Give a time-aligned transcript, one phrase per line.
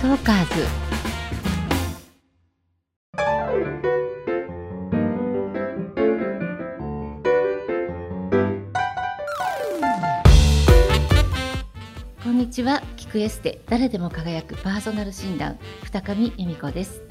[0.00, 0.64] トーカーズ。
[12.22, 12.80] こんにちは。
[12.96, 13.60] 聞くエステ。
[13.68, 15.58] 誰でも輝くパーソナル診断。
[15.82, 17.02] 二上由美子です。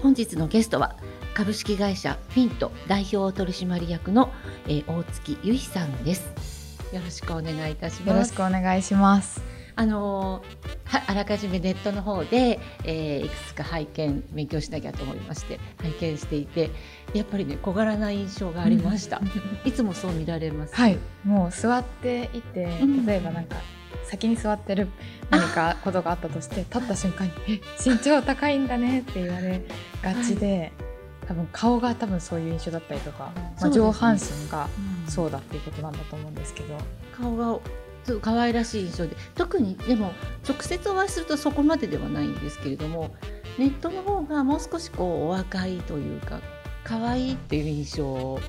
[0.00, 0.96] 本日のゲストは
[1.34, 2.70] 株式会社フィント。
[2.86, 4.30] 代表取締役の、
[4.68, 6.30] えー、大月由衣さんです。
[6.94, 8.08] よろしくお願いいたします。
[8.10, 9.57] よろしくお願いします。
[9.78, 10.42] あの
[10.86, 16.70] はあらかじめネットの方で、えー、いくつか拝見勉強しなきゃと思いまして拝見していて
[17.14, 19.22] やっぱりね小柄な印象がありました。
[19.64, 20.74] いつもそう見られます。
[20.74, 20.98] はい。
[21.24, 22.66] もう座っていて
[23.06, 23.54] 例えばなんか、
[24.02, 24.88] 先に座ってる
[25.30, 29.62] 何かことがあったとして立った瞬間に「え身長高いんだね」って言われ
[30.02, 30.72] がちで、はい、
[31.28, 34.68] 多分顔が多分そういう印象だったりとか、まあ、上半身が
[35.06, 36.76] そうだっていうことなんだと思うんですけど。
[37.16, 37.58] 顔が
[38.08, 40.12] ちょっと可愛らしい印象で特にでも
[40.48, 43.14] 直接お会いするとそこまでではないんですけれども
[43.58, 46.40] ネットの方がもう少しこうお若いというか
[46.84, 48.40] 可愛いっていう印象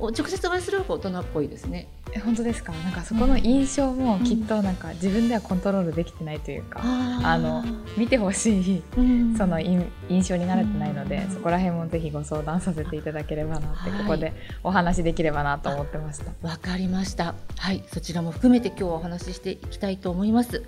[0.00, 1.88] 直接お会いする方が大人っぽいですね。
[2.14, 2.72] え本当ですか？
[2.72, 7.64] なんかそこの印象もきっとなんか自分ではコントロールできてないというか、うん、あの
[7.96, 9.82] 見てほしい、うん、その印
[10.22, 16.32] 象に慣れてないので、うん、そこら辺もぜひご相談させていただければなって、ここでお話できればなと思ってました。
[16.46, 17.34] わかりました。
[17.56, 20.64] はいそちらも含めて今日はお話ししていきたいと思います。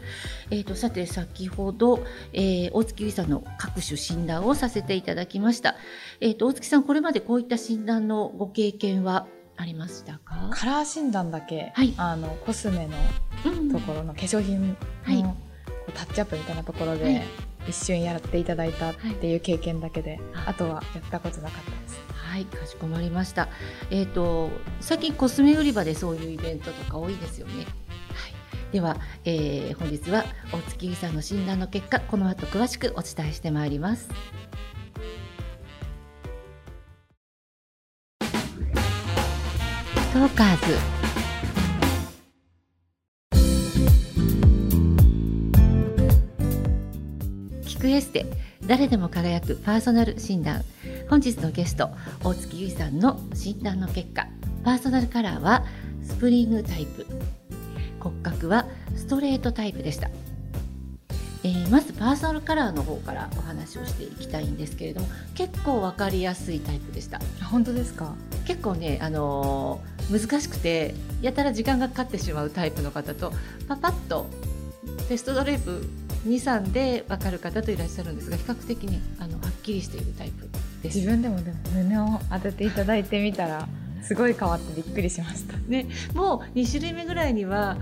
[0.50, 5.76] えーと、さて先ほど、えー、大月由衣さんの各種診断をさせていただきました。
[6.20, 9.26] えーと大月さんこれまでこういった診断のご経験は
[9.60, 10.48] ありましたか？
[10.50, 14.70] カラー診断だけ、はい、あのコスメのところの化粧品
[15.06, 15.36] の、
[15.94, 17.22] タッチアップみたいなところで、
[17.68, 22.00] 一瞬やっていただいたっていう経験だけで、はい、あとはやったことなかったです。
[22.14, 23.48] はい、かしこまりました。
[23.90, 24.50] えっ、ー、と
[24.80, 27.54] 最近コスメ売り場でそういうイベントとか多いですよね。
[27.54, 27.66] はい。
[28.72, 34.08] では、えー、本日は大月由さんの診断の結果、この後詳しくお伝えしてまいります。
[40.26, 40.78] ーカーズ
[47.68, 48.26] 聞くエステ
[48.66, 50.62] 誰でも輝くパーソナル診断。
[51.08, 51.90] 本日のゲスト
[52.22, 54.28] 大月由衣さんの診断の結果。
[54.62, 55.64] パーソナルカラーは
[56.04, 57.04] スプリングタイプ。
[57.98, 60.08] 骨格はストレートタイプでした。
[61.42, 67.20] えー、まずパーソナルカラーの方からお話をしていきたいんですけれども結構分かりやすいタイプでした。
[67.50, 68.14] 本当ですか？
[68.46, 73.32] 結構ね、あのー、難しくてやたら時間がかかってしまうタイプの方と
[73.68, 74.26] パパッと
[75.08, 75.86] テストドレープ
[76.26, 80.46] 23で分かる方といらっしゃるんですが比較的にあのはっきりしているタイプ
[80.82, 80.98] です。
[80.98, 83.66] 自分でもでも胸を当てていただいてみたら
[84.02, 87.76] すごい変わってびっくりしました、ね、もう2種類目ぐらいには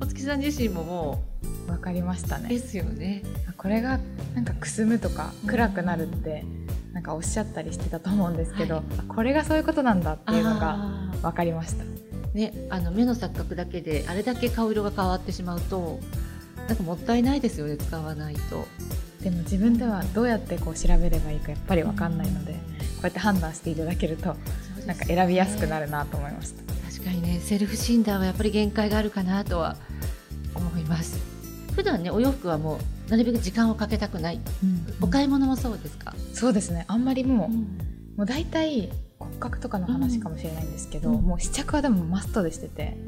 [0.00, 1.29] お月さん自身ももう
[1.70, 3.22] 分かりましたねですよね
[3.56, 3.98] これが
[4.34, 6.44] なんかくすむとか暗くなるって
[6.92, 10.76] なんかおっしゃったりしてたと思うんですけど、はい、これがそういうことなんだっていうのが
[11.22, 11.84] 分かりました。
[12.34, 15.98] ね、あの目の錯覚だけであれだけ顔色が変わってしまうと
[16.68, 18.66] なんかもったいないですよね使わないと。
[19.22, 22.58] でも自分ではどうやってこう調べればいいかやっぱり分かんないので、こ
[23.02, 24.36] うやって判断していただけると、
[24.86, 26.62] なんか選びやすくなるなと思いました。
[26.90, 29.76] 確かにねセルフ診断はやっぱり限界があるかなとは
[30.54, 31.39] 思います。
[31.80, 36.14] 普段ねお洋服はもうなるべく時間をかけたくない、うん、お買い物もそうですか？
[36.34, 36.84] そうですね。
[36.88, 37.58] あんまりもう、うん、
[38.18, 42.98] もう大体骨格とかの話かもしれないんですけど、うん、もう試着はでもマストでしてて、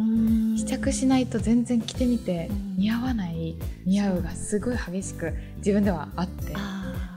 [0.56, 6.60] 試着しないと全然着てみて似合わない似合うがすごい激しく自分ではあってこ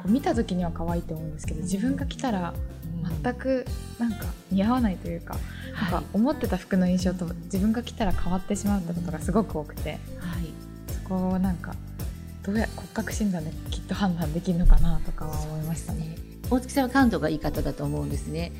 [0.07, 2.53] う見た時には可愛いと思うんですけど自分が着たら
[3.23, 3.65] 全く
[3.99, 5.37] なんか似合わないというか,、
[5.81, 9.99] なんか思ってた服の印象と自分が着たら変わってしまうってことがすごく多くて、はい、
[10.54, 10.54] そ
[11.07, 11.75] こをなんか
[12.43, 16.15] どうや骨格診断できっと判断できるのかなとかは思いましたね。
[16.49, 18.51] 大月さんは感度がいい方だと思うんですね。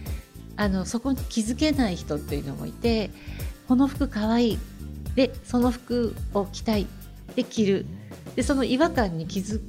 [0.57, 3.11] あのそこに気づけない人っていうのもいて
[3.67, 4.59] この服かわいい
[5.15, 6.87] でその服を着たい
[7.35, 7.85] で着る
[8.35, 9.61] でその違和感に気づ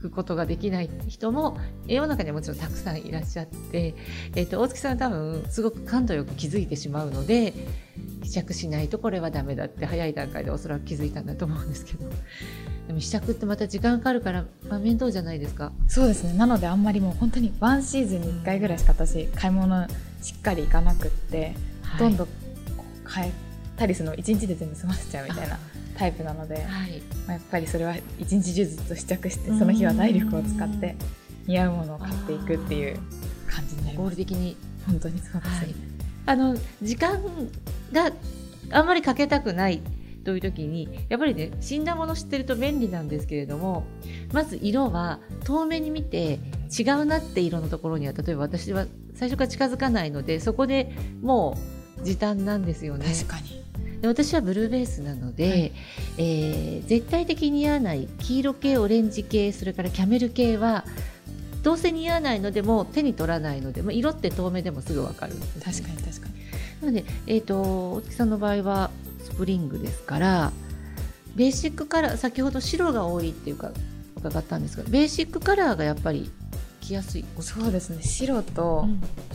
[0.00, 3.94] くことができない人も世の中にはもちろんたくさんいらっしゃって、
[4.34, 7.52] えーと、大月さんは多分すごく感度よく気づいてしまうので
[8.28, 12.10] 試着しないとこれはダメだって早い段階でおそらく気づいたんだと思うんですけど。
[12.86, 15.72] でも試着ってまた時間かかるから、まあ、面倒じゃないですか。
[15.88, 16.34] そうですね。
[16.34, 19.88] なのであんまりもう本当にワンシーズンに1回ぐらいしか私買い物
[20.22, 21.54] しっかり行かなくって、
[21.92, 22.28] ほとんど
[23.14, 23.32] 変え
[23.76, 25.58] たりするのを1日で全部済ませちゃうみたいな
[25.96, 27.02] タイプなので、はい。
[27.26, 30.96] まあ、やっぱりそれは一日中ずっと試着してその日は体力を使って
[31.46, 32.98] 似合うものを買っていくっていう
[33.46, 34.06] 感じになります。
[34.06, 34.56] 合理的に。
[34.88, 35.74] 本当にそうです、はい、
[36.24, 37.20] あの時間
[37.92, 38.12] が
[38.70, 39.80] あんまりかけたくない
[40.24, 43.84] という時にやっぱりね死んだもの知ってると便利なんですけれども
[44.32, 46.38] まず色は遠目に見て
[46.78, 50.92] 違うなって色のところには例えば私は最初から近づかないのでそこで
[51.22, 51.56] も
[52.00, 53.06] う時短なんですよね。
[53.06, 53.58] 確かに。
[54.00, 55.72] で私はブルーベースなので、はい、
[56.18, 60.84] えー、絶対的に似合わない黄色系オレンジ系それからキャメル系は
[61.62, 66.27] どうせ似合わないのでも手に取らないので、まあ、色って遠目でもすぐ分かるんです、ね、確かに確かに
[66.80, 68.90] なので、えーと、大月さんの場合は
[69.22, 70.52] スプリングですから
[71.34, 73.72] ベーシックカラー先ほど白が多いっていうか
[74.16, 76.30] 伺ったんですがベーシックカラーがやっぱり
[76.80, 77.24] 着やすい。
[77.40, 78.02] そうですね。
[78.02, 78.86] 白と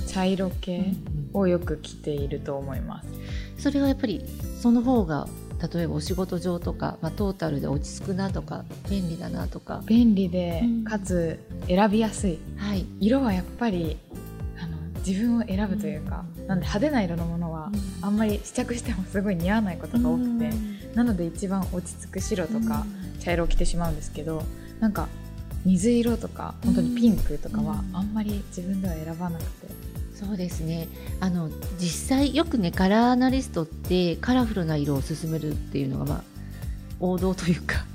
[0.07, 0.93] 茶色系
[1.33, 4.25] をよく着ていると思います、うん、それはやっぱり
[4.61, 5.27] その方が
[5.73, 9.81] 例えばお仕事上とか、まあ、トータルで落ち着くなとか便利だなとか。
[9.85, 13.97] 便利で、うん、かつ選びやすい、はい、色はやっぱり
[15.05, 17.71] 自分を選ぶというか、うん、なんで派手な色のものは、
[18.01, 20.49] あんまり試着してもすごい似合わないことが多くて、
[20.95, 22.85] なので一番落ち着く白とか
[23.19, 24.43] 茶色を着てしまうんですけど
[24.79, 25.07] なんか
[25.65, 29.67] 水色とか本当にピンクとかはあんまり自分では選ばなくて。
[30.13, 30.87] そうですね。
[31.19, 36.23] あの実際よくねカラーアナリストってカラフルな色を勧めるっていうのがまあ
[37.01, 37.85] 王道というか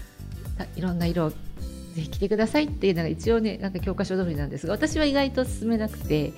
[0.76, 1.32] いろんな色を
[1.94, 6.32] ぜひ着てくださいっていうのが一応ねなんか教科書通りなんですが私は意外と勧めなくて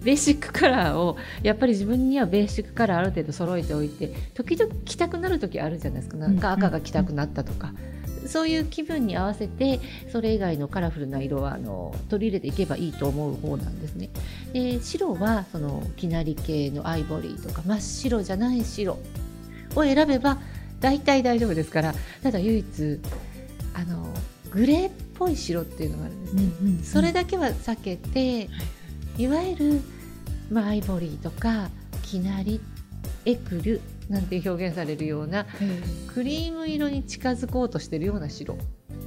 [0.00, 7.72] ベーシックカラーをやっぱり自分にはベーシックカラーある程度揃えておいて時々着たくなる時あるじゃないですかなんか赤が着たくなったとか。
[8.26, 9.80] そういう気分に合わせて
[10.12, 14.10] それ以外のカラフルな色はあの取り入れていけばいいと思う方なんですね。
[14.52, 18.98] で白はそのきなり系のアイボリーとか真っ白じゃない白
[19.74, 20.38] を選べば
[20.80, 23.00] 大体大丈夫ですからただ唯一
[23.74, 24.12] あの
[24.50, 26.42] グレーっぽい白っていうのがあるんですね。
[26.42, 28.48] うんうんうん、それだけは避けて
[29.16, 29.80] いわゆる、
[30.50, 31.70] まあ、アイボリーとか
[32.02, 32.60] きなり
[33.24, 35.46] エクルなんて表現されるような
[36.14, 38.56] クリーム色に近づこうとしているような白。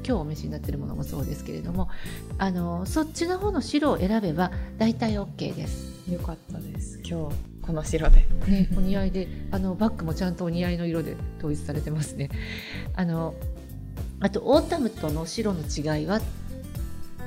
[0.03, 1.89] 今日お召しになっているものもそうですけれども。
[2.37, 5.91] あのそっちの方の白を選べば大体 OK です。
[6.11, 6.99] よかったです。
[7.03, 12.29] 今日この白で、ね、お似合いであのバッグもちゃんとお似合いの色で統一されてますね。
[12.95, 13.35] あの
[14.21, 16.21] あとオータムとの白の違いはっ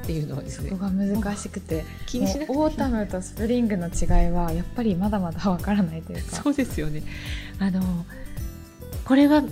[0.07, 0.71] ていうのはですね。
[0.71, 1.85] そこが難しくて。
[2.07, 6.37] 気にしなオータムとスプリングの違いはやっぱりまだまだわからないというか。
[6.43, 7.03] そうですよね。
[7.59, 7.83] あの
[9.05, 9.43] これは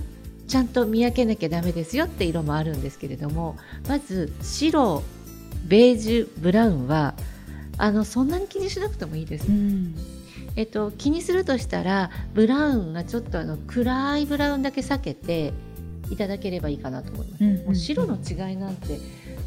[0.47, 3.56] ちゃんと見分けなきゃダメですよって色もあるんですけれども
[3.89, 5.03] まず白
[5.67, 7.15] ベージュブラウンは
[7.79, 9.94] あのそんなに気にしなくてもいいです、うん、
[10.56, 15.55] えっと、気にするとしたらブラウンがちょっとあの暗いブラウンだけ避けて
[16.10, 17.44] いただければいいかなと思います。
[17.44, 18.99] うんうんうん、もう白の違いなんて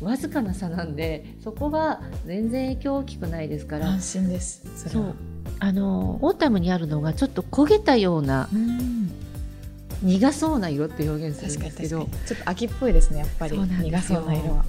[0.01, 3.87] わずかな差なんでそこは全然影響大きくないですから。
[3.87, 5.15] 安心ですそう。
[5.59, 14.65] あのオータムにあるのがちょっと焦げたような、う苦そうな色って表現するんですけどちょっと秋っぽいですねやっぱり苦そうな色は。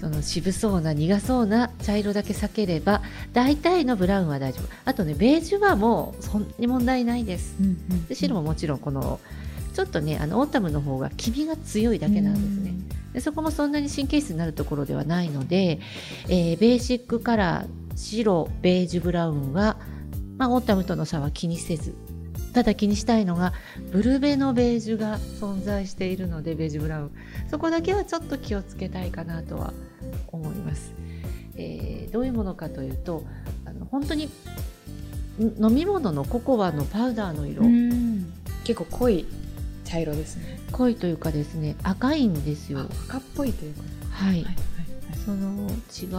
[0.00, 3.02] その渋そうな苦そうな茶色だけ避ければ
[3.32, 4.68] 大体のブラウンは大丈夫。
[4.84, 9.20] あとねベージュはもうそんなに問題ないです、うんうんうん、で白ももちろんこの
[9.74, 12.74] ちょっとねあのオータムの方が黄みが強いだけなんですね、
[13.14, 15.80] でそこもそんなに神経質になるところではないので、
[16.28, 19.78] えー、ベーシックカラー白ベージュブラウンは、
[20.38, 21.94] まあ、オータムとの差は気にせず
[22.52, 23.54] ただ気にしたいのが
[23.90, 27.10] ブルベのベージュが存在しているのでベージュブラウン。
[27.50, 29.72] そこだけはちょっと気をつけたいかなとは
[30.28, 30.92] 思います、
[31.56, 33.24] えー、どういうものかというと
[33.64, 34.28] あの本当に
[35.38, 37.62] 飲み物のココアのパウダーの色。
[38.64, 39.26] 結構濃い
[39.84, 40.60] 茶色ですね。
[40.72, 42.88] 濃いというかですね赤いんですよ。
[43.08, 44.44] 赤っぽいというかはい、はい。
[44.44, 44.56] はい
[45.24, 45.68] その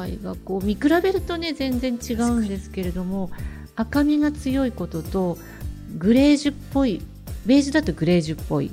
[0.08, 3.32] 違いがこう見比べるとね全然違うんですけれども
[3.76, 5.38] 赤みが強いことと
[5.98, 7.02] グレージュっぽい
[7.46, 8.72] ベージュだとグレージュっぽい。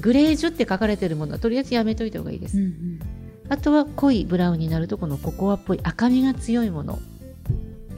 [0.00, 3.00] グレージュって書かれてるものはとりあえずやめといた方がいいです、うんうん、
[3.48, 6.98] あとは濃いブラウンになるとこのココアっぽい赤みが強いもの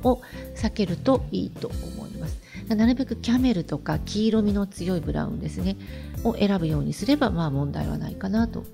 [0.05, 0.21] を
[0.57, 2.39] 避けるといいと思います。
[2.69, 5.77] なるべくキャメルとか黄色みの強いブラウンですね
[6.25, 8.65] を選ぶようにすればまあ問題はないかなと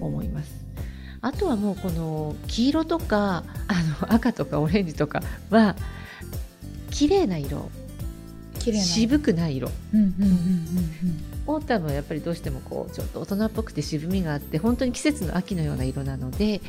[0.00, 0.64] 思います。
[1.20, 5.76] あとはもうこの黄色とかあの赤とかオレンジとかは
[6.90, 7.70] 綺麗な色
[8.72, 9.70] 渋くない色。
[11.46, 16.60] オータムはやっぱりどうしてもこうちょっと大人っぽくて渋みがあって本当に季節の秋のような色なので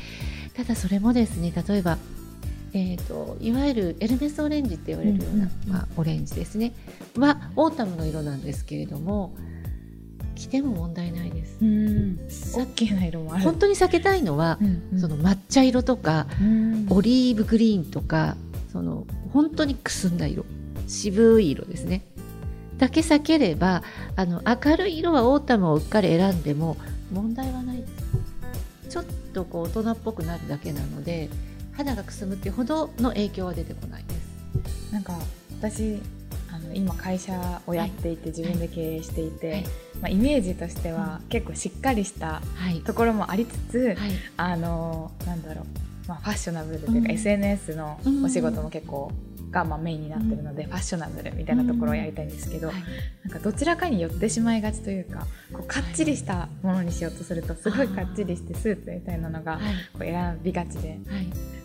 [0.54, 1.98] ただそれもですね例えば
[2.72, 6.72] えーと、いわゆるエルメスオレンジって言われるような、まあ、オレンジですね。
[7.16, 9.34] はオータムの色なんですけれども
[10.34, 11.44] 着ても問題ないで
[12.30, 12.52] す。
[12.52, 13.44] さっきの色もある。
[13.44, 16.26] 本当に避けたいのは、うんうん、その抹茶色とか、
[16.90, 18.36] オリーブグリーンとか
[18.70, 20.44] その本当にくすんだ色。
[20.86, 22.04] 渋い色ですね。
[22.78, 23.82] だけ避ければ
[24.14, 26.76] あの明るい色はオータムをうっかり選んでも
[27.12, 27.92] 問題はないです。
[28.88, 31.28] ちょっとこう大人っぽくなるだけなので
[31.78, 34.92] 肌がくすむっていうほどの影響は出てこないです。
[34.92, 35.12] なんか
[35.60, 36.00] 私
[36.52, 39.68] あの今会社をやっていて、自分で経営していて、はい、ま
[40.06, 42.42] あ、イメージとしては、結構しっかりした
[42.84, 43.96] ところもありつつ、はい、
[44.36, 45.64] あのなんだろう、
[46.08, 49.12] まあ、ファッショナブルというか、うん、SNS のお仕事も結構
[49.50, 59.60] がまあメインになってるので、ファッショナブルみたいなところをやりたいんですけど、なんかどちらかに寄ってしまいがちというかこうかっちりしたものにしようとするとすごいかっちりしてスーツみたいなのが
[59.92, 60.98] こう選びがちで、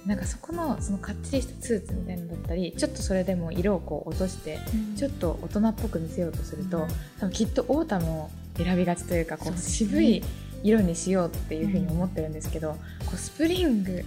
[0.06, 4.60] なんかそこのそのかっちりしたスーツみたいなのだったりちょっとそれでも色をこう落として、
[4.98, 6.88] ちょっと大人っぽく見せようとすると、
[7.20, 10.24] 多分きっとオータムを選びがちというかこう渋い
[10.64, 12.72] 色にしようっていうふうに思ってるんですけど、
[13.06, 14.04] こうスプリング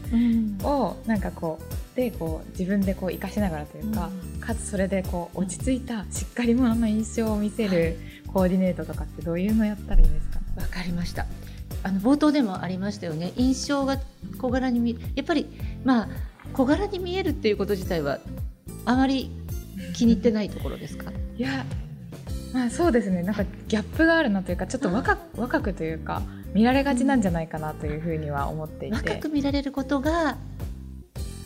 [0.65, 4.11] をなんかこうでこう自分でこう活かしながらというか、
[4.41, 7.97] かつそれでこう落ち着いたしっかり者の印象を見せる
[8.27, 10.41] コーディネートとかってどういうのやったらいいんですか？
[10.61, 11.27] わかりました。
[11.83, 13.33] あの冒頭でもありましたよね。
[13.37, 13.99] 印象が
[14.39, 15.47] 小柄に見やっぱり
[15.85, 16.09] まあ
[16.53, 18.19] 小柄に見えるっていうこと自体は
[18.85, 19.31] あまり
[19.95, 21.13] 気に入ってないところですか？
[21.37, 21.67] いや
[22.53, 23.23] まあそうですね。
[23.23, 26.23] なんかギャップがあるなというかちょっと若若くというか
[26.55, 30.39] 見られがちなんじゃないかなというふうには思っていて、若く見られることが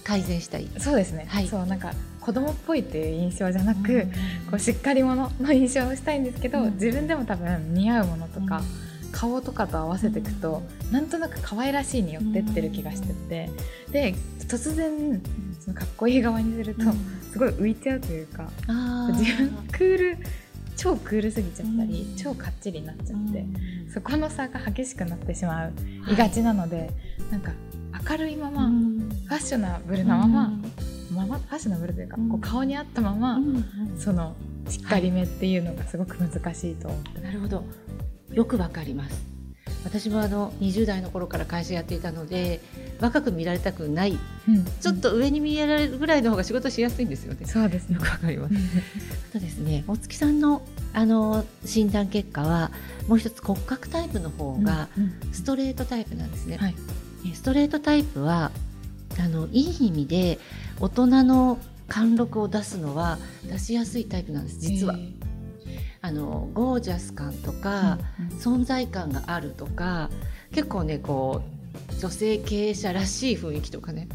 [0.05, 0.69] 改善したい。
[0.79, 4.11] そうですね、はい、そうなんか子供っぽいっていう印象じゃなく、うん、
[4.51, 8.59] こうしっかり者の印象をしたいんですけど、うん、自分でも多分似合うものとか、
[9.05, 13.51] うん、顔とかと合わせていくと、うん、なんとなく可愛らしいに寄ってってる気がしてて、
[13.91, 14.15] で
[14.49, 15.23] 突然
[15.61, 16.83] そのかっこいい側にすると、
[17.33, 18.51] すごい浮いちゃうというか
[19.13, 20.19] 自分クール
[20.81, 23.45] 超クールすぎちゃったり、超かっちりになっちゃって、
[23.93, 25.73] そこの差が激しくなってしまう、
[26.11, 26.17] い。
[26.17, 26.91] がちなので
[27.31, 27.53] なんか
[28.11, 30.53] 明るいまま、ファッショナブルなまま、
[31.15, 33.39] ままファッショナブルというか、こう顔に合ったまま、
[33.99, 34.35] その
[34.71, 37.63] しっかりめっていうのがすごく難しいと思って、はい、なるほど。
[38.33, 39.40] よくわかります
[39.85, 42.61] 私もあの20代の頃から会社やっていたので
[43.01, 44.19] 若く見られたくない、
[44.49, 47.47] うん、ちょっと上に見えられるぐらいの方が仕事しやすいんですよね。
[47.47, 48.55] そうです、ね、よくわかります。
[49.31, 52.73] あとですね、大月さんのあの診断結果は
[53.09, 54.89] もう一つ骨格タイプの方が
[55.33, 56.57] ストレートタイプなんですね。
[56.61, 58.51] うんうんはい、ストレートタイプは
[59.19, 60.39] あのいい意味で
[60.79, 61.59] 大人の
[61.89, 64.97] 貫禄を出すのは出しやすいタイプなんです実は。
[66.03, 67.99] あのゴージャス感とか、
[68.39, 70.11] 存在感があるとか
[70.53, 71.43] 結構ねこ
[71.91, 74.09] う女性経営者らしい雰囲気とかね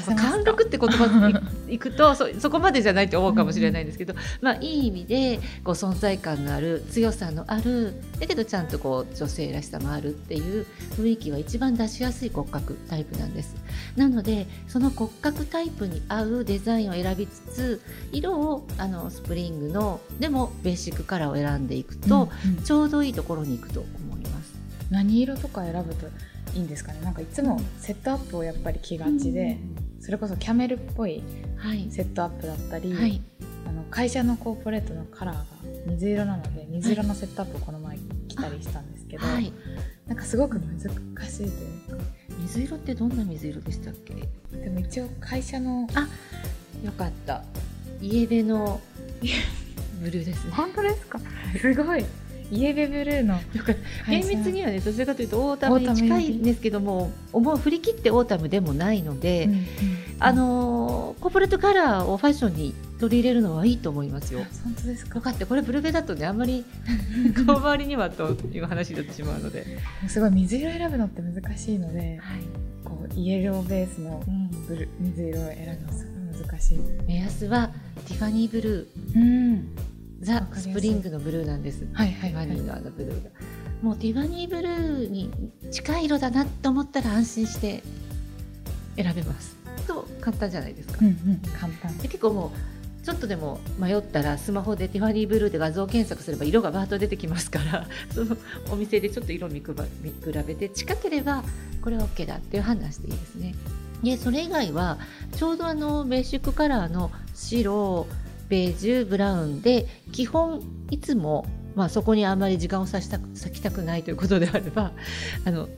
[0.00, 13.54] 貫禄って言葉いくとそそこまでじゃないと思うかもしれないんですけど、うん、まあ、いい意味でこう存在感のある強さのあるだけどちゃんとこう女性らしさもあるっていう雰囲気は一番出しやすい骨格タイプなんです。
[13.96, 17.80] なのでその骨格タイプに合うデザインを選びつつ
[18.12, 24.54] 色をあのスプリングのでもベーシックカラーを選んでいくと、うんうん、ちょうどいいところに行くと思います。
[24.90, 26.06] 何色とか選ぶと
[26.54, 27.00] いいんですかね？
[27.00, 31.22] なんかいつもセットアップをやっぱり着がちで、うん、それこそキャメルっぽい
[31.90, 33.22] セットアップだったり、はい、
[33.66, 35.44] あの会社のコーポレートのカラーが
[35.86, 37.96] 水色なので水色のセットアップをこの前
[38.28, 39.50] 着たりしたんですけど、はい、
[40.06, 41.46] なんかすごく難しいとい
[41.96, 42.04] うか。
[42.40, 44.14] 水色ってどんな水色でしたっけ？
[44.58, 46.06] でも一応会社のあ
[46.84, 47.42] よかった。
[48.02, 48.82] イエベの
[50.02, 50.52] ブルーですね。
[50.52, 51.18] 本当ですか？
[51.58, 52.04] すごい
[52.50, 53.38] イエベブルーの
[54.08, 59.66] 厳密にはねどちらかというとオータムに近いんですけどももう振り切ってオータムでもないので、うんうん、
[60.20, 64.44] あのコーポレートカラーをファッションに取り入れるのはいいと思いますよ。
[64.62, 65.16] 本当ですか？
[65.16, 66.64] よかったこれブルベだとねあんまり
[67.46, 69.78] 顔周りにはという話になってしまうので。
[70.08, 72.40] すごい水色選ぶのって難しいので、はい、
[72.84, 74.22] こうイエローベースの
[74.68, 76.78] ブル、うん、水色を選ぶのすごい難しい。
[77.06, 77.70] 目安は
[78.06, 79.16] ティファニーブルー。
[79.16, 79.68] うん
[80.20, 83.30] ザ・スプリングのブルーなんです、はいはいはい、ティファニーのあのブルーが。
[83.82, 85.30] もうティファニーブルーに
[85.70, 87.82] 近い色だなと思ったら安心して
[88.96, 89.56] 選べます。
[89.86, 91.96] と簡単じゃないですか、うんうん、簡単。
[91.98, 97.86] で結構もうちょっとでも迷ったらスマホでティファニーブルーで画像検索すれば色がバーッと出てきますから。
[98.14, 98.36] その
[98.70, 99.66] お店でちょっと色見比
[100.46, 101.44] べて近ければ
[101.82, 103.54] これは OK だっていう判断していいですね。
[104.02, 104.98] でそれ以外は
[105.36, 108.06] ちょうどあのベーシックカラーの白
[108.48, 114.92] ベージュブラウンで基本いつも、まあ、そこにあんまり時間を割した割きたくないということであれば
[115.44, 115.68] あの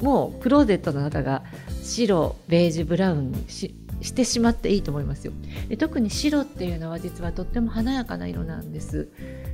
[0.00, 1.42] もうクローゼットの中が
[1.82, 5.32] 白ベージュブラウンにししてしまっていいと思いますよ。
[5.68, 9.08] で特に白っていうのは実はとっても華やかな色なんです。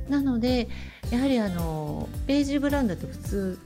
[0.07, 0.69] なので
[1.11, 3.59] やはりあのベージュブラウンだと普通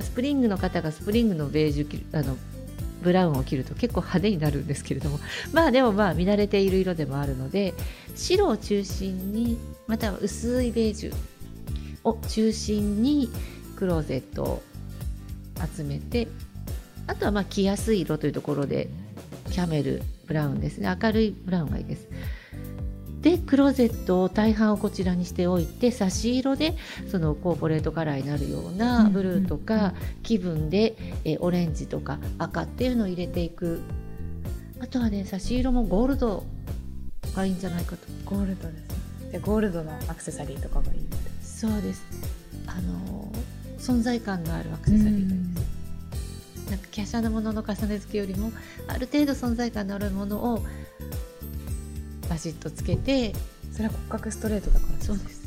[0.00, 2.36] スプリングの方がスプリングのベージュあの
[3.02, 5.18] ブラウンを切ると結構派手になるんですけれども。
[5.52, 7.74] まあでもまあ見慣れている色でもあるので
[8.14, 11.14] 白を中心にまたは薄いベージュ
[12.04, 13.28] を中心に
[13.76, 14.62] クローゼットを
[15.76, 16.28] 集めて
[17.06, 18.88] あとはまあ着やすい色というところで
[19.50, 20.94] キャメルブラウンですね。
[21.00, 22.08] 明るいブラウンがいいです。
[23.26, 26.76] でクローゼットを大半をこちらにしておいて差し色で
[27.10, 33.80] そのコーポレートカラーになるようなブルーとか気分でえオレンジとか赤っていうのを入れていく。
[34.78, 36.44] あとはね差し色もゴールド
[37.34, 38.06] がいいんじゃないかと。
[38.24, 38.90] ゴールドです
[39.24, 39.32] ね。
[39.32, 41.00] でゴールドのアクセサリーとかがいい
[41.42, 42.04] そうです。
[42.68, 43.32] あの
[43.76, 46.70] 存在感のあるアクセサリーがいいです。
[46.70, 48.52] なんか華奢なものの重ね付けよりも
[48.86, 50.64] ある程度存在感のあるものを
[52.28, 53.32] バシッとつけて
[53.72, 55.46] それは骨格ストレートだからそうです。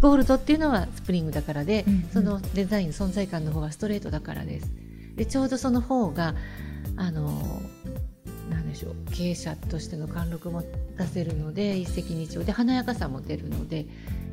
[0.00, 4.70] ゴールドっていうのはスプリングだからで、うんうん、そのデザイン存在感の方がストレートだからです。
[5.16, 6.34] でちょうどその方が
[6.96, 7.60] あの
[8.48, 10.62] 何でしょう傾斜としての貫禄も
[10.96, 12.46] 出せるので一石二鳥。
[12.46, 13.86] で華やかさも出るので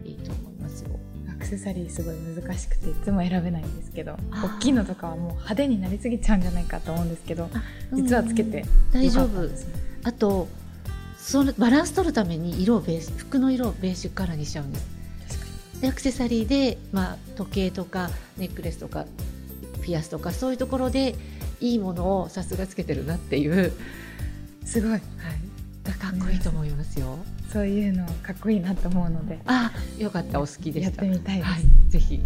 [0.06, 0.98] いいと思いますよ。
[1.30, 7.50] アクセサリーすごい難しくていつも選べないんですけど大きいのとかはもう派手になりすぎちゃうんじゃないかと思うんですけど、
[7.94, 9.48] 実はつけて、大丈夫。
[10.04, 10.48] あと
[11.28, 19.06] そのバランス取るために色をベース服の色をベーシックカラーにしちゃうんですでアクセサリーで、まあ、時計とかネックレスとか
[19.82, 21.16] ピアスとかそういうところで
[21.60, 23.74] いいものをさすがつけてるなっていう
[24.64, 25.02] すごい、はい、
[26.00, 27.18] かっこいいと思いますよ。
[27.52, 29.40] そういうのかっこいいなと思うので。
[29.46, 31.50] あ、よかったお好きでやってみたいです。
[31.50, 32.22] はい、ぜひ。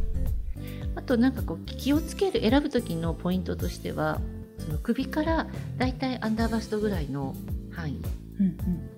[0.96, 4.20] あとなんかこう気をつける選ぶ時のポイントとしては、
[4.58, 7.36] その首からだいたいアンダーバストぐらいの
[7.72, 8.02] 範囲、
[8.42, 8.48] うん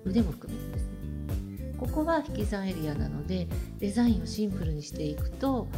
[0.04, 1.74] うん、腕も含めてですね。
[1.78, 3.46] ここは引き算エリアなので
[3.78, 5.68] デザインをシンプルにしていくと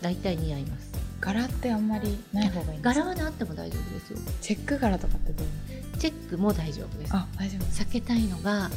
[0.00, 0.92] だいたい似合います。
[1.20, 4.18] 柄ってあんまりない方がいい柄はねあっても大丈夫ですよ。
[4.40, 5.98] チェック柄とかってどう？
[5.98, 7.14] チェックも大丈夫です。
[7.14, 8.70] あ大丈夫避けたいのが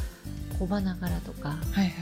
[0.58, 1.92] 小花柄とか、はいはい。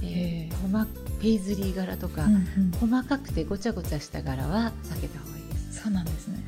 [0.00, 0.86] えー、
[1.20, 5.82] ペイズリー柄とか、うんうん、細かくてごちゃごちゃした柄は避けた方がいいです。
[5.82, 6.38] そうなんですね。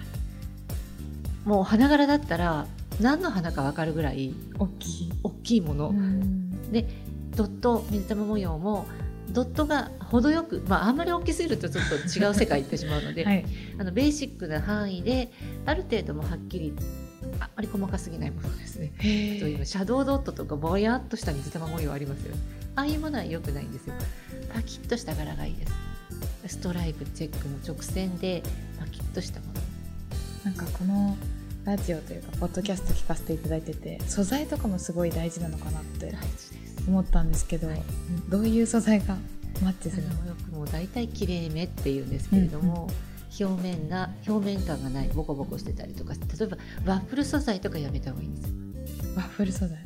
[1.45, 2.67] もう花柄だったら
[3.01, 5.95] 何の花か分かるぐらい大きい大きいもの
[6.71, 6.87] で
[7.37, 8.87] ドット水玉模様も
[9.31, 13.45] ドットが程よく、まあ、あんまり大きすぎるとちょっと違う世界行ってしまうので、 はい、
[13.79, 15.31] あのベーシックな範囲で
[15.67, 16.75] ある程度もはっきり
[17.39, 18.93] あんまり細かすぎないものですね。
[18.99, 22.41] というシャドウドットとかぼやっとした水玉模様ありますよね。
[22.75, 23.95] ああいうものは良くないんですよ。
[24.53, 25.67] パキッとした柄がいいで
[26.49, 26.57] す。
[26.57, 28.43] ストライプチェックの直線で
[28.81, 29.61] パキッとしたもの。
[30.45, 31.17] なんかこの
[31.65, 36.15] ラジオというかポッドキャスト聞かせていただいてて素材とかもすごい大事なのかなって
[36.89, 37.83] 思ったんですけど、はい、
[38.29, 39.17] どういう素材が
[39.63, 40.27] マッチするの？
[40.27, 42.89] よくもう大体きれいめっていうんですけれども、
[43.41, 48.55] うんうん、表面が表面感がないボコボコしてたりとか例えばワッフル素材とかやめた方がいいんですよ。
[49.17, 49.79] ワッフル素材？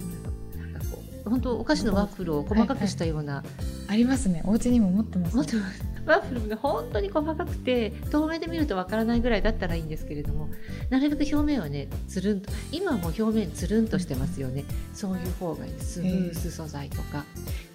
[0.56, 3.54] なんかこう本当お菓子のワッフルを細かくしたような、はいはい、
[3.88, 4.42] ありますね。
[4.46, 10.48] お家にも持ってます、ね、持ってますワッフルが本当に細かくて透明で見るとわからないぐらいだったらいいんですけれども
[10.90, 14.64] なるべく表面はねつるんと今も表面つるんとしてますよね。
[14.92, 17.24] そういう方がいいスムース素材とか。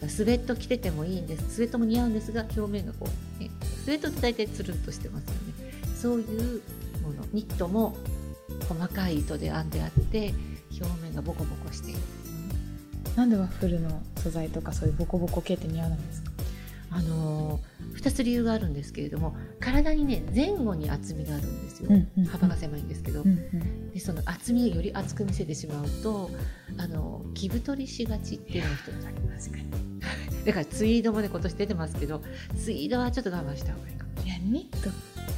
[0.07, 1.55] スウェット着ててもいいんです。
[1.55, 3.05] スウェットも似合うんですが表面がこ
[3.39, 3.49] う、ね、
[3.83, 5.73] スウェットって大体つるんとしてますよね。
[5.93, 6.61] そういう
[7.03, 7.97] ものニットも
[8.69, 10.33] 細かい糸で編んであって
[10.71, 11.99] 表面がボコボコしている。
[13.17, 16.28] なんでワッフルの素材とかそういうボコボコ系って似合わないんですか？
[16.91, 17.59] あの
[17.95, 26.29] 2つ理由があるんですけれども体にね前後に厚みがあるんですよ、うんうん、幅が狭いんですけど、うんうん、でその厚みをより厚く見せてしまうと
[26.77, 29.51] あの着太りしがちっていうのが一つあります
[30.45, 32.21] だからツイードもね今年出てますけど
[32.57, 34.09] ツイードはちょっと我慢した方がいいかも。
[34.25, 34.89] いやニット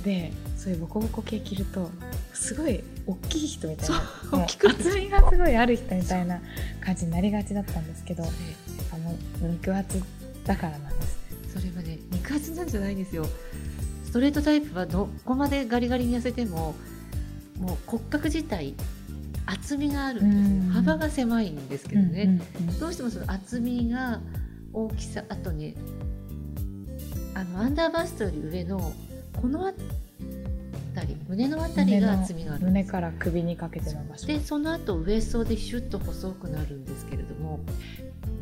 [0.03, 1.89] でそういうボコボコ系着ると
[2.33, 6.41] すごい大きい人みたいな大きく厚みがすごいある人みたいな
[6.83, 10.01] 感じになりがちだったんですけどあの肉厚
[10.45, 11.20] だからなんです
[11.51, 13.25] それはね肉厚なんじゃないんですよ。
[14.05, 16.75] ストレートタイプはどこまでガリガリに痩せても
[17.59, 18.75] もう骨格自体
[19.45, 22.41] 厚みがあるんです幅が狭いんですけどね、
[22.79, 24.19] どうしてもその厚みが
[24.73, 25.75] 大きさあとね
[27.35, 28.93] あのアンダーバストより上の
[29.39, 37.59] この辺り胸の辺りが厚みがある胸から首にかけての場所でその後ウエストでシュッと細くなるんですけれども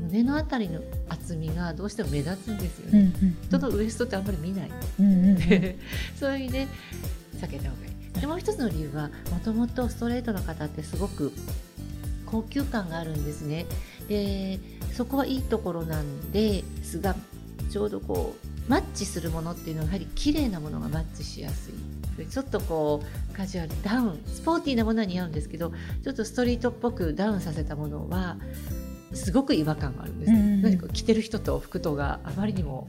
[0.01, 3.11] 胸の辺りの厚みがどうしても目立つんですよね、
[3.43, 4.71] 人のウエストってあんまり見ない、
[6.19, 6.67] そういう意味で
[7.39, 8.21] 避けた方がいい。
[8.21, 11.31] でもう一つの理由はもともとストレートの方ってすごく
[12.25, 13.65] 高級感があるんですね。
[14.07, 14.59] で
[14.93, 17.15] そこはいいところなんですが
[17.69, 18.35] ちょうどこ
[18.67, 21.73] うマッチするものっていうのはやはり綺麗なものがマッチしやすい。
[22.25, 25.71] ちょっとこうカジュアルダウンスポーティーなものは似合うんですけど
[26.03, 28.37] ちょっとストリートっぽくダウンさせたものは
[29.13, 32.87] すごく違和感があるんです、ね、何か着てる人と服とがあまりにも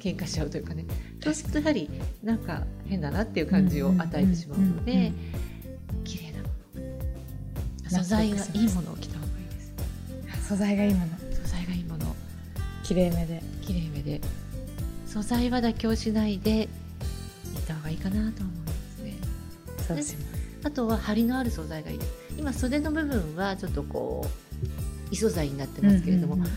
[0.00, 0.86] 喧嘩しちゃうというかね。
[1.22, 1.90] そうするとやはり
[2.22, 5.12] なんか変だなっていう感じを与えてしまうので
[6.04, 6.38] 綺麗な。
[6.38, 6.46] も
[7.98, 10.48] の素材がいいものを着た方がいいです。
[10.48, 11.06] 素材がいいもの。
[11.44, 12.16] 素材がいいもの。
[12.82, 13.42] 綺麗めで。
[13.60, 14.20] 綺麗めで。
[15.06, 16.68] 素材は妥協しないでいっ
[17.66, 19.14] た方がいいかなと思いますね。
[19.86, 21.98] そうしますあとは張りのある素材がいい。
[22.38, 24.49] 今袖の部分はちょっとこう
[25.10, 26.52] 異素材になってますけれども、うんうんうん。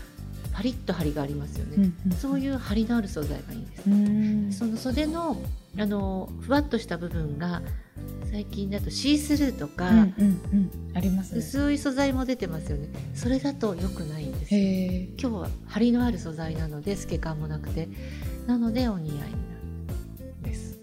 [0.52, 3.66] パリッと張りがありますよね、うんうん、そういう張りのある素材がいいん
[4.46, 5.36] です、その袖の
[5.76, 7.60] あのふわっとした部分が
[8.30, 10.06] 最近だとシースルーとか、うんうん
[10.92, 12.88] うん、あります、ね、薄い素材も出てますよね。
[13.14, 14.60] それだと良くないんですよ。
[15.18, 17.88] 今日は張りのある素材なので透け感もなくて
[18.46, 19.32] なのでお似合いになる
[20.42, 20.78] です。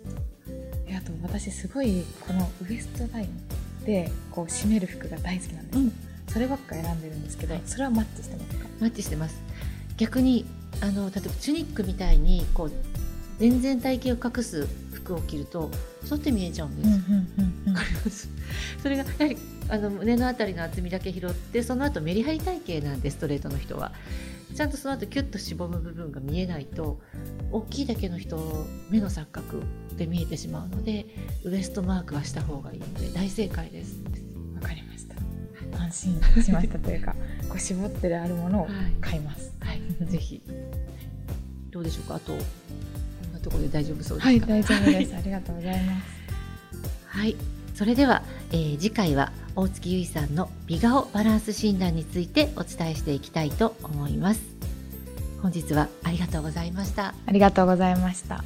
[0.98, 5.94] あと私すごいこのウエストラインでこう締める服が大好きなんです、うん、
[6.32, 8.68] そればっか選んでるんですけど、はい、それはマッチしてますか？
[8.80, 9.42] マッチしてます
[9.98, 10.46] 逆に
[10.82, 12.72] あの例えばチュニックみたいにこう
[13.40, 15.70] 全然体型を隠す服を着ると
[16.06, 16.90] そうって見えちゃうんです。
[16.90, 16.96] わ、
[17.76, 18.30] かります？
[18.82, 19.38] それがやはり
[19.70, 23.94] あの胸の辺りの厚みだけ拾ってその後メリハリ体型なんでストレートの人は
[24.56, 27.00] ちゃんとその後キュッとしぼむ部分が見えないと
[27.52, 29.64] 大きいだけの人目の錯覚
[29.98, 31.06] で見えてしまうので
[31.44, 33.96] ウエストマークはした方がいいので大正解です。
[34.56, 34.91] わかりました。
[35.92, 37.14] 安心しましたというか
[37.50, 38.68] こう絞ってるあるものを
[39.02, 39.54] 買います。
[39.60, 40.42] はい、はい、ぜひ。
[41.70, 42.16] どうでしょうか？
[42.16, 42.38] あとこ
[43.30, 44.26] んなところで大丈夫そうですか？
[44.26, 45.16] はい、大丈夫です。
[45.16, 46.06] ありがとうございます。
[47.08, 47.36] はい、
[47.76, 54.42] それでは、えー、次回は大月由衣さんの美顔バランス診断についてお伝えしていきたいと思います。
[55.42, 57.16] 本日はありがとうございました。
[57.26, 58.44] ありがとうございました。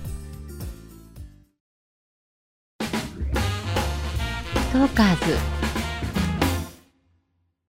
[4.72, 5.55] トーカーズ